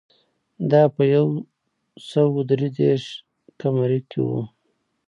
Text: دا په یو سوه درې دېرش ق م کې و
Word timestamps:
دا 0.71 0.83
په 0.95 1.01
یو 1.13 1.25
سوه 2.09 2.39
درې 2.49 2.67
دېرش 2.79 3.05
ق 3.59 3.61
م 3.75 3.77
کې 4.09 4.21
و 4.27 4.29